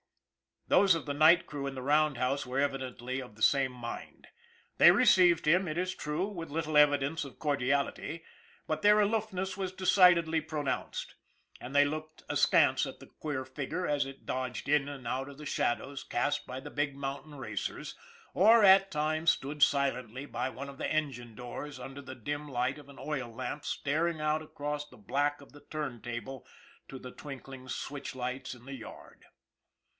[0.67, 4.27] Those of the night crew in the roundhouse were evidently of the same mind.
[4.77, 8.23] They received him, it is true, with little evidence of cordiality,
[8.67, 11.13] but their aloof ness was decidedly pronounced,
[11.59, 15.27] and they looked ask ance at the queer figure as it dodged in and out
[15.29, 17.95] of the shadows cast by the big mountain racers,
[18.33, 22.79] or, at times, stood silently by one of the engine doors under the dim light
[22.79, 26.47] of an oil lamp staring out across the black of the turntable
[26.87, 29.25] to the twinkling switch lights in the yard.